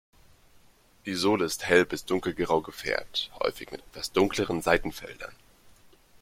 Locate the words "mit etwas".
3.69-4.11